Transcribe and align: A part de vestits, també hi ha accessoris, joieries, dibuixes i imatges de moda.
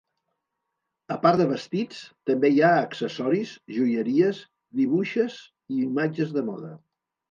A 1.15 1.17
part 1.25 1.41
de 1.41 1.47
vestits, 1.51 1.99
també 2.31 2.51
hi 2.57 2.63
ha 2.63 2.73
accessoris, 2.87 3.55
joieries, 3.79 4.43
dibuixes 4.83 5.41
i 5.79 5.83
imatges 5.89 6.39
de 6.41 6.51
moda. 6.53 6.79